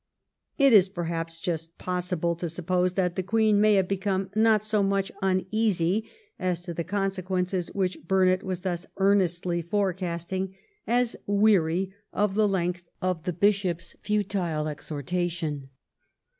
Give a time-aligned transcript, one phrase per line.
[0.57, 4.81] It is perhaps just possible to suppose that the Queen may have become not so
[4.81, 10.55] much uneasy as to the consequences which Burnet was thus earnestly forecasting,
[10.87, 15.69] as weary of the length of the Bishop's futile exhortation.